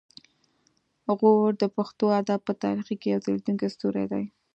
غور 1.17 1.51
د 1.61 1.63
پښتو 1.75 2.05
ادب 2.19 2.39
په 2.47 2.53
تاریخ 2.63 2.87
کې 3.01 3.07
یو 3.13 3.23
ځلیدونکی 3.25 3.67
ستوری 3.75 4.05
دی 4.11 4.23